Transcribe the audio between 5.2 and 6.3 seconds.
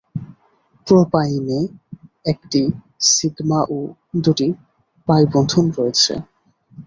বন্ধন রয়েছে।